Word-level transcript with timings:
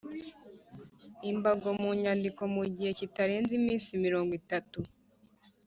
imbago 1.31 1.69
mu 1.81 1.89
nyandiko 2.01 2.41
mu 2.55 2.63
gihe 2.73 2.89
kitarenze 2.99 3.51
iminsi 3.59 3.89
mirongo 4.05 4.31
itatu 4.41 4.79